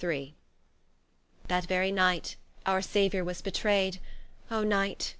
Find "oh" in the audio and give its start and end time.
4.49-4.63